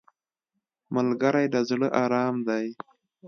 [0.95, 2.65] ملګری د زړه ارام دی